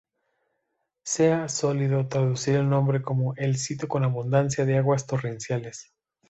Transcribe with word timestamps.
Se 1.03 1.31
ha 1.31 1.47
solido 1.47 2.07
traducir 2.07 2.55
el 2.55 2.67
nombre 2.67 3.03
como 3.03 3.35
"el 3.35 3.55
sitio 3.57 3.87
con 3.87 4.03
abundancia 4.03 4.65
de 4.65 4.79
aguas 4.79 5.05
torrenciales". 5.05 5.93